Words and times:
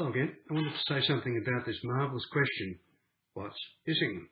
Hello 0.00 0.12
again. 0.12 0.32
I 0.50 0.54
wanted 0.54 0.70
to 0.70 0.94
say 0.94 1.06
something 1.06 1.44
about 1.44 1.66
this 1.66 1.76
marvellous 1.84 2.24
question, 2.32 2.78
what's 3.34 3.60
missing? 3.86 4.28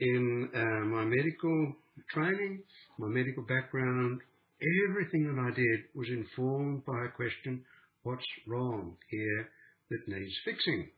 In 0.00 0.48
uh, 0.52 0.86
my 0.86 1.04
medical 1.04 1.76
training, 2.12 2.60
my 2.98 3.06
medical 3.06 3.44
background, 3.44 4.20
everything 4.90 5.30
that 5.30 5.40
I 5.40 5.54
did 5.54 5.80
was 5.94 6.08
informed 6.08 6.84
by 6.86 7.04
a 7.06 7.14
question, 7.14 7.62
what's 8.02 8.26
wrong 8.48 8.96
here 9.10 9.48
that 9.90 10.08
needs 10.08 10.34
fixing? 10.44 10.88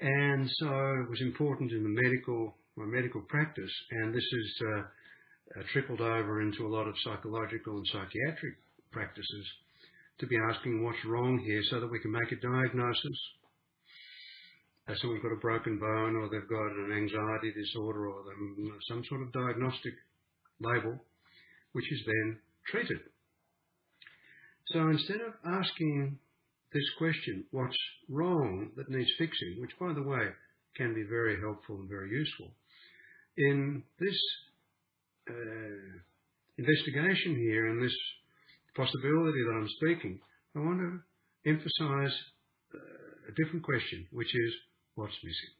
And 0.00 0.48
so 0.50 0.68
it 1.04 1.10
was 1.10 1.20
important 1.20 1.72
in 1.72 1.82
the 1.82 2.02
medical, 2.02 2.56
my 2.78 2.86
medical 2.86 3.20
practice, 3.28 3.74
and 3.90 4.14
this 4.14 4.24
has 4.24 4.66
uh, 4.66 4.80
uh, 4.80 5.62
trickled 5.74 6.00
over 6.00 6.40
into 6.40 6.66
a 6.66 6.72
lot 6.74 6.88
of 6.88 6.94
psychological 7.04 7.76
and 7.76 7.86
psychiatric 7.92 8.54
practices 8.90 9.46
to 10.20 10.26
be 10.26 10.36
asking 10.50 10.84
what's 10.84 11.04
wrong 11.06 11.38
here 11.38 11.62
so 11.70 11.80
that 11.80 11.90
we 11.90 11.98
can 11.98 12.12
make 12.12 12.30
a 12.32 12.36
diagnosis. 12.36 13.18
So 15.00 15.08
we've 15.08 15.22
got 15.22 15.32
a 15.32 15.40
broken 15.40 15.78
bone 15.78 16.16
or 16.16 16.28
they've 16.28 16.48
got 16.48 16.72
an 16.72 16.92
anxiety 16.92 17.52
disorder 17.54 18.08
or 18.08 18.24
some 18.88 19.02
sort 19.08 19.22
of 19.22 19.32
diagnostic 19.32 19.94
label, 20.60 20.98
which 21.72 21.90
is 21.92 22.00
then 22.06 22.38
treated. 22.66 22.98
So 24.68 24.88
instead 24.88 25.20
of 25.20 25.34
asking 25.46 26.18
this 26.72 26.84
question, 26.98 27.44
what's 27.50 27.76
wrong 28.08 28.70
that 28.76 28.90
needs 28.90 29.10
fixing, 29.18 29.58
which 29.60 29.72
by 29.78 29.92
the 29.92 30.02
way 30.02 30.26
can 30.76 30.94
be 30.94 31.04
very 31.08 31.40
helpful 31.40 31.76
and 31.76 31.88
very 31.88 32.10
useful, 32.10 32.48
in 33.36 33.82
this 33.98 34.18
uh, 35.30 35.98
investigation 36.58 37.36
here 37.36 37.68
and 37.68 37.82
this 37.82 37.96
possibility 38.80 39.40
that 39.44 39.56
I'm 39.60 39.68
speaking, 39.76 40.20
I 40.56 40.60
want 40.60 40.80
to 40.80 41.50
emphasize 41.50 42.16
uh, 42.74 43.28
a 43.28 43.32
different 43.36 43.64
question, 43.64 44.06
which 44.12 44.34
is 44.34 44.52
what's 44.94 45.16
missing. 45.22 45.54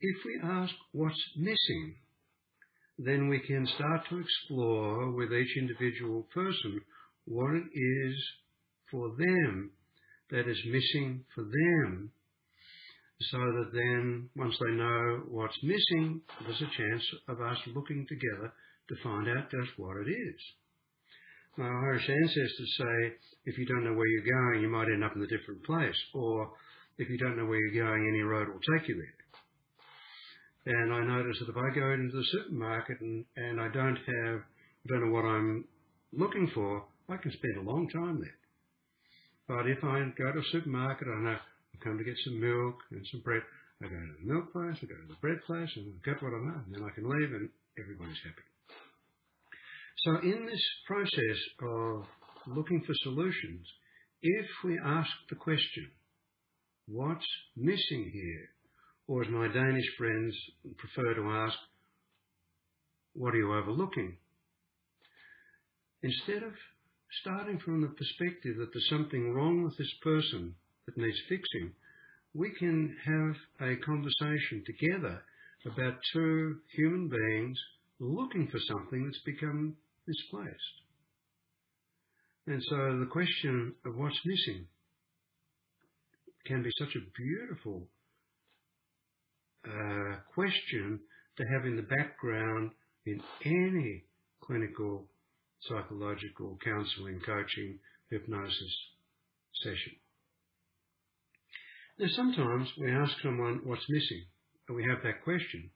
If 0.00 0.16
we 0.24 0.40
ask 0.42 0.72
what's 0.92 1.22
missing, 1.36 1.96
then 2.98 3.28
we 3.28 3.40
can 3.40 3.66
start 3.76 4.00
to 4.08 4.18
explore 4.18 5.12
with 5.12 5.32
each 5.32 5.56
individual 5.58 6.26
person 6.32 6.80
what 7.26 7.54
it 7.54 7.68
is 7.78 8.16
for 8.90 9.10
them 9.18 9.70
that 10.30 10.48
is 10.48 10.58
missing 10.66 11.24
for 11.34 11.44
them 11.44 12.10
so 13.30 13.38
that 13.38 13.70
then 13.74 14.30
once 14.34 14.56
they 14.60 14.72
know 14.72 15.22
what's 15.28 15.62
missing, 15.62 16.22
there's 16.42 16.62
a 16.62 16.76
chance 16.76 17.04
of 17.28 17.40
us 17.40 17.58
looking 17.74 18.06
together 18.08 18.52
to 18.88 18.94
find 19.02 19.28
out 19.28 19.50
just 19.50 19.70
what 19.76 19.96
it 19.98 20.10
is. 20.10 20.40
My 21.56 21.66
Irish 21.66 22.08
ancestors 22.08 22.76
say 22.78 23.12
if 23.44 23.58
you 23.58 23.66
don't 23.66 23.84
know 23.84 23.94
where 23.94 24.06
you're 24.06 24.52
going, 24.52 24.62
you 24.62 24.68
might 24.68 24.88
end 24.88 25.04
up 25.04 25.16
in 25.16 25.22
a 25.22 25.26
different 25.26 25.64
place, 25.64 25.96
or 26.14 26.52
if 26.98 27.08
you 27.08 27.18
don't 27.18 27.36
know 27.36 27.46
where 27.46 27.58
you're 27.58 27.84
going, 27.84 28.08
any 28.08 28.22
road 28.22 28.48
will 28.48 28.78
take 28.78 28.88
you 28.88 28.94
there. 28.96 29.14
And 30.66 30.92
I 30.92 31.04
notice 31.04 31.38
that 31.40 31.48
if 31.48 31.56
I 31.56 31.74
go 31.74 31.90
into 31.92 32.16
the 32.16 32.24
supermarket 32.32 33.00
and, 33.00 33.24
and 33.36 33.60
I 33.60 33.68
don't 33.68 33.96
have, 33.96 34.40
don't 34.88 35.06
know 35.06 35.12
what 35.12 35.24
I'm 35.24 35.64
looking 36.12 36.50
for, 36.54 36.84
I 37.08 37.16
can 37.16 37.32
spend 37.32 37.56
a 37.56 37.70
long 37.70 37.88
time 37.88 38.20
there. 38.20 38.38
But 39.48 39.66
if 39.66 39.82
I 39.82 40.04
go 40.16 40.32
to 40.32 40.38
a 40.38 40.52
supermarket, 40.52 41.08
I 41.08 41.20
know 41.22 41.36
I've 41.74 41.80
come 41.82 41.98
to 41.98 42.04
get 42.04 42.14
some 42.24 42.38
milk 42.38 42.76
and 42.92 43.04
some 43.10 43.22
bread. 43.22 43.42
I 43.82 43.88
go 43.88 43.96
to 43.96 44.14
the 44.20 44.32
milk 44.32 44.52
place, 44.52 44.76
I 44.82 44.86
go 44.86 44.94
to 44.94 45.08
the 45.08 45.20
bread 45.20 45.40
place, 45.46 45.70
and 45.74 45.94
I 45.96 45.98
get 46.04 46.22
what 46.22 46.34
I 46.34 46.40
want, 46.44 46.66
and 46.66 46.74
then 46.76 46.84
I 46.84 46.94
can 46.94 47.08
leave, 47.08 47.32
and 47.32 47.48
everybody's 47.80 48.20
happy. 48.22 48.44
So 50.04 50.16
in 50.22 50.46
this 50.46 50.64
process 50.86 51.38
of 51.62 52.04
looking 52.46 52.82
for 52.86 52.94
solutions, 53.02 53.66
if 54.22 54.46
we 54.64 54.78
ask 54.82 55.10
the 55.28 55.36
question, 55.36 55.90
what's 56.88 57.26
missing 57.54 58.10
here? 58.10 58.48
Or 59.06 59.22
as 59.22 59.28
my 59.28 59.48
Danish 59.48 59.84
friends 59.98 60.34
prefer 60.78 61.14
to 61.14 61.30
ask, 61.30 61.56
what 63.12 63.34
are 63.34 63.38
you 63.38 63.52
overlooking? 63.52 64.16
Instead 66.02 66.44
of 66.44 66.52
starting 67.20 67.58
from 67.58 67.82
the 67.82 67.88
perspective 67.88 68.56
that 68.56 68.70
there's 68.72 68.88
something 68.88 69.34
wrong 69.34 69.62
with 69.62 69.76
this 69.76 69.92
person 70.02 70.54
that 70.86 70.96
needs 70.96 71.18
fixing, 71.28 71.72
we 72.32 72.50
can 72.58 72.96
have 73.04 73.68
a 73.68 73.76
conversation 73.76 74.64
together 74.64 75.20
about 75.66 75.98
two 76.14 76.56
human 76.74 77.08
beings 77.10 77.58
looking 77.98 78.48
for 78.50 78.60
something 78.66 79.04
that's 79.04 79.22
become 79.26 79.76
misplaced. 80.10 80.76
And 82.46 82.62
so 82.68 82.76
the 82.98 83.08
question 83.10 83.74
of 83.86 83.96
what's 83.96 84.18
missing 84.24 84.66
can 86.46 86.62
be 86.62 86.70
such 86.78 86.94
a 86.96 87.10
beautiful 87.16 87.86
uh, 89.66 90.16
question 90.34 91.00
to 91.36 91.44
have 91.52 91.66
in 91.66 91.76
the 91.76 91.82
background 91.82 92.72
in 93.06 93.20
any 93.44 94.04
clinical 94.42 95.06
psychological 95.68 96.58
counseling, 96.64 97.20
coaching, 97.24 97.78
hypnosis 98.10 98.74
session. 99.62 99.94
Now 101.98 102.08
sometimes 102.16 102.68
we 102.80 102.90
ask 102.90 103.12
someone 103.22 103.60
what's 103.64 103.84
missing 103.88 104.24
and 104.68 104.76
we 104.76 104.84
have 104.84 105.02
that 105.04 105.22
question 105.22 105.70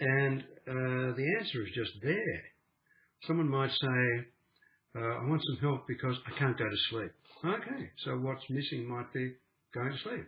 and 0.00 0.40
uh, 0.66 1.14
the 1.14 1.26
answer 1.38 1.62
is 1.62 1.72
just 1.74 1.92
there. 2.02 2.42
Someone 3.26 3.48
might 3.48 3.70
say, 3.70 4.26
uh, 4.96 5.00
I 5.00 5.28
want 5.28 5.42
some 5.44 5.68
help 5.68 5.86
because 5.86 6.16
I 6.26 6.38
can't 6.38 6.58
go 6.58 6.64
to 6.64 6.76
sleep. 6.90 7.12
Okay, 7.44 7.90
so 8.04 8.12
what's 8.16 8.44
missing 8.48 8.88
might 8.88 9.12
be 9.12 9.34
going 9.74 9.92
to 9.92 9.98
sleep. 9.98 10.26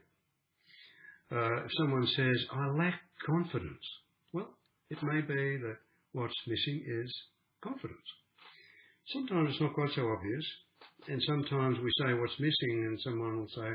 Uh, 1.30 1.64
if 1.64 1.70
someone 1.78 2.06
says, 2.06 2.46
I 2.52 2.66
lack 2.76 3.00
confidence, 3.24 3.84
well, 4.32 4.50
it 4.90 5.02
may 5.02 5.20
be 5.22 5.58
that 5.58 5.76
what's 6.12 6.34
missing 6.46 6.84
is 6.86 7.14
confidence. 7.62 7.98
Sometimes 9.08 9.50
it's 9.50 9.60
not 9.60 9.74
quite 9.74 9.90
so 9.94 10.06
obvious, 10.08 10.46
and 11.08 11.22
sometimes 11.26 11.78
we 11.82 11.90
say 11.98 12.12
what's 12.14 12.38
missing, 12.38 12.84
and 12.86 13.00
someone 13.02 13.38
will 13.38 13.48
say, 13.48 13.70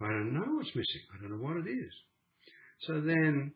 I 0.00 0.08
don't 0.08 0.34
know 0.34 0.56
what's 0.56 0.74
missing. 0.74 1.02
I 1.14 1.22
don't 1.22 1.38
know 1.38 1.46
what 1.46 1.56
it 1.56 1.70
is. 1.70 1.92
So 2.82 3.00
then 3.00 3.52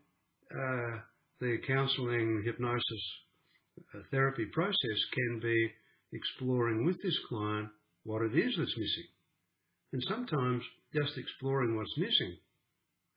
uh, 0.50 0.98
the 1.40 1.58
counselling 1.66 2.42
hypnosis 2.46 3.04
therapy 4.10 4.46
process 4.52 4.98
can 5.14 5.40
be 5.40 5.70
exploring 6.12 6.84
with 6.84 6.96
this 7.02 7.16
client 7.28 7.68
what 8.04 8.22
it 8.22 8.36
is 8.36 8.54
that's 8.56 8.76
missing. 8.76 9.08
And 9.92 10.02
sometimes 10.08 10.62
just 10.94 11.18
exploring 11.18 11.76
what's 11.76 11.96
missing 11.98 12.36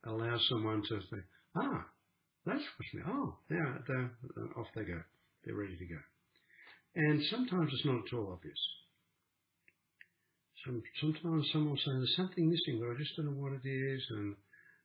allows 0.05 0.45
someone 0.49 0.81
to 0.81 0.95
think, 1.09 1.23
ah, 1.55 1.85
that's 2.45 2.59
what's 2.59 2.93
missing. 2.93 3.09
Oh, 3.09 3.37
yeah, 3.49 3.77
they're, 3.87 4.11
off 4.57 4.67
they 4.75 4.83
go. 4.83 5.01
They're 5.45 5.55
ready 5.55 5.77
to 5.77 5.85
go. 5.85 5.99
And 6.95 7.23
sometimes 7.29 7.71
it's 7.73 7.85
not 7.85 8.05
at 8.05 8.13
all 8.13 8.33
obvious. 8.33 8.59
Some, 10.65 10.81
sometimes 11.01 11.49
someone 11.51 11.71
will 11.71 11.77
say, 11.77 11.91
there's 11.91 12.15
something 12.15 12.49
missing, 12.49 12.79
but 12.79 12.93
I 12.93 12.97
just 12.97 13.15
don't 13.17 13.25
know 13.25 13.41
what 13.41 13.53
it 13.53 13.67
is, 13.67 14.01
and 14.11 14.35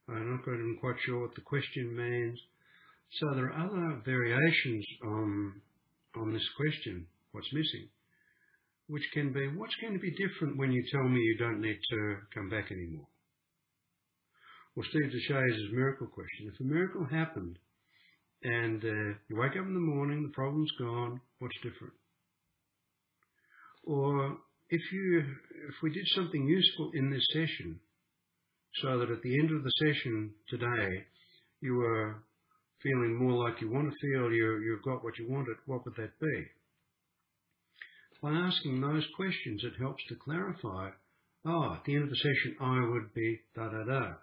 I'm 0.08 0.30
not 0.30 0.80
quite 0.80 0.96
sure 1.04 1.20
what 1.20 1.34
the 1.34 1.42
question 1.42 1.94
means. 1.94 2.38
So 3.12 3.34
there 3.34 3.46
are 3.46 3.66
other 3.66 4.02
variations 4.04 4.84
on, 5.04 5.60
on 6.16 6.32
this 6.32 6.46
question, 6.56 7.06
what's 7.32 7.52
missing, 7.52 7.88
which 8.86 9.04
can 9.14 9.32
be, 9.32 9.48
what's 9.56 9.74
going 9.80 9.94
to 9.94 9.98
be 9.98 10.10
different 10.10 10.58
when 10.58 10.72
you 10.72 10.84
tell 10.92 11.08
me 11.08 11.20
you 11.20 11.38
don't 11.38 11.60
need 11.60 11.78
to 11.90 12.16
come 12.34 12.50
back 12.50 12.70
anymore? 12.70 13.08
Or 14.76 14.84
Steve 14.84 15.10
de 15.10 15.32
Shazer's 15.32 15.72
miracle 15.72 16.06
question. 16.06 16.52
If 16.52 16.60
a 16.60 16.64
miracle 16.64 17.06
happened 17.10 17.58
and 18.42 18.84
uh, 18.84 19.18
you 19.28 19.36
wake 19.36 19.52
up 19.52 19.66
in 19.66 19.74
the 19.74 19.80
morning, 19.80 20.22
the 20.22 20.34
problem's 20.34 20.70
gone, 20.78 21.20
what's 21.40 21.56
different? 21.62 21.94
Or 23.84 24.36
if 24.68 24.82
you, 24.92 25.24
if 25.68 25.74
we 25.82 25.90
did 25.90 26.06
something 26.14 26.46
useful 26.46 26.90
in 26.94 27.10
this 27.10 27.26
session, 27.32 27.80
so 28.82 28.98
that 28.98 29.10
at 29.10 29.22
the 29.22 29.34
end 29.40 29.50
of 29.50 29.64
the 29.64 29.72
session 29.78 30.30
today, 30.48 31.06
you 31.60 31.74
were 31.74 32.22
feeling 32.82 33.16
more 33.16 33.44
like 33.44 33.60
you 33.60 33.70
want 33.70 33.90
to 33.90 33.98
feel 34.00 34.32
you, 34.32 34.58
you've 34.58 34.82
got 34.82 35.04
what 35.04 35.18
you 35.18 35.28
wanted, 35.28 35.56
what 35.66 35.84
would 35.84 35.94
that 35.96 36.18
be? 36.20 36.44
By 38.22 38.32
asking 38.32 38.80
those 38.80 39.06
questions, 39.16 39.62
it 39.64 39.80
helps 39.80 40.02
to 40.08 40.16
clarify, 40.16 40.90
oh, 41.44 41.74
at 41.74 41.84
the 41.84 41.94
end 41.94 42.04
of 42.04 42.10
the 42.10 42.16
session, 42.16 42.56
I 42.60 42.80
would 42.88 43.14
be 43.14 43.40
da 43.54 43.68
da 43.68 43.84
da. 43.84 44.14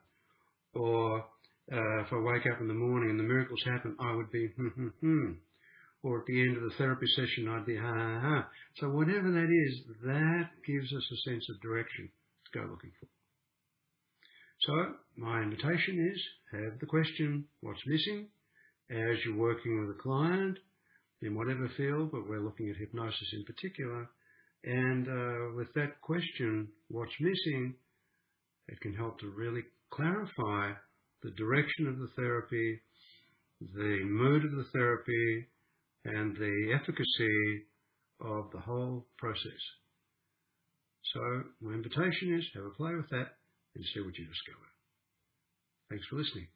Or 0.73 1.19
uh, 1.71 2.01
if 2.01 2.11
I 2.11 2.17
wake 2.17 2.45
up 2.51 2.59
in 2.59 2.67
the 2.67 2.73
morning 2.73 3.11
and 3.11 3.19
the 3.19 3.23
miracles 3.23 3.63
happen, 3.65 3.95
I 3.99 4.13
would 4.13 4.31
be 4.31 4.47
hmm 4.57 4.67
hmm 4.67 4.87
hmm. 4.99 5.31
Or 6.03 6.19
at 6.19 6.25
the 6.27 6.41
end 6.41 6.57
of 6.57 6.63
the 6.63 6.75
therapy 6.77 7.07
session, 7.15 7.47
I'd 7.49 7.65
be 7.65 7.77
ha 7.77 7.91
ha 7.91 8.19
ha. 8.21 8.47
So 8.79 8.89
whatever 8.89 9.31
that 9.31 9.49
is, 9.49 9.81
that 10.03 10.49
gives 10.67 10.93
us 10.93 11.11
a 11.11 11.29
sense 11.29 11.47
of 11.49 11.61
direction 11.61 12.09
to 12.45 12.59
go 12.59 12.65
looking 12.69 12.91
for. 12.99 13.07
So 14.61 14.95
my 15.17 15.41
invitation 15.41 16.11
is 16.13 16.21
have 16.51 16.79
the 16.79 16.85
question, 16.85 17.45
what's 17.61 17.81
missing? 17.87 18.27
As 18.89 19.17
you're 19.25 19.37
working 19.37 19.79
with 19.81 19.95
a 19.95 20.01
client 20.01 20.57
in 21.21 21.35
whatever 21.35 21.69
field, 21.77 22.11
but 22.11 22.27
we're 22.27 22.43
looking 22.43 22.69
at 22.69 22.77
hypnosis 22.77 23.33
in 23.33 23.43
particular. 23.45 24.09
And 24.63 25.07
uh, 25.07 25.55
with 25.55 25.73
that 25.75 26.01
question, 26.01 26.67
what's 26.89 27.11
missing, 27.19 27.75
It 28.67 28.79
can 28.81 28.93
help 28.95 29.19
to 29.19 29.27
really 29.29 29.61
clarify 29.91 30.73
the 31.23 31.31
direction 31.31 31.87
of 31.87 31.99
the 31.99 32.09
therapy, 32.15 32.81
the 33.61 33.99
mood 34.03 34.45
of 34.45 34.51
the 34.51 34.65
therapy, 34.73 35.47
and 36.05 36.35
the 36.35 36.73
efficacy 36.73 37.65
of 38.21 38.51
the 38.51 38.59
whole 38.59 39.05
process. 39.17 39.61
So 41.13 41.43
my 41.61 41.73
invitation 41.73 42.35
is 42.37 42.45
have 42.55 42.65
a 42.65 42.69
play 42.71 42.93
with 42.95 43.09
that 43.09 43.37
and 43.75 43.85
see 43.93 44.01
what 44.01 44.17
you 44.17 44.25
discover. 44.25 44.67
Thanks 45.89 46.05
for 46.09 46.17
listening. 46.17 46.54